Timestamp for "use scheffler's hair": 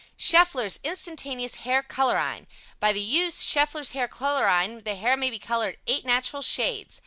3.03-4.07